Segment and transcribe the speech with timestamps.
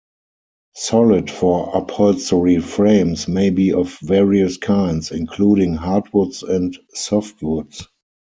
[0.77, 7.85] Solid for upholstery frames may be of various kinds, including hardwoods and softwoods.